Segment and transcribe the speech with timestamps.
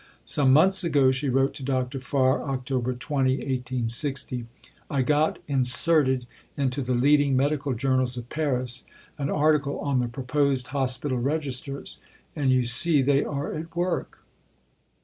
[0.25, 1.99] "Some months ago," she wrote to Dr.
[1.99, 2.67] Farr (Oct.
[2.97, 4.47] 20, 1860),
[4.89, 6.25] "I got inserted
[6.57, 8.83] into the leading medical journals of Paris
[9.19, 11.99] an article on the proposed Hospital Registers;
[12.35, 14.23] and you see they are at work."